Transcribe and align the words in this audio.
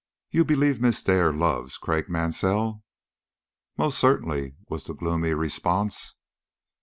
"You 0.31 0.43
believe 0.45 0.81
Miss 0.81 1.03
Dare 1.03 1.31
loves 1.31 1.77
Craik 1.77 2.09
Mansell?" 2.09 2.83
"Most 3.77 3.99
certainly," 3.99 4.55
was 4.67 4.85
the 4.85 4.95
gloomy 4.95 5.35
response. 5.35 6.15